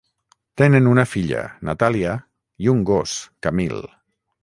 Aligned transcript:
Tenen 0.61 0.87
una 0.91 1.03
filla, 1.11 1.45
Natàlia, 1.71 2.17
i 2.67 2.75
un 2.77 2.85
gos, 2.93 3.17
Camille. 3.49 3.85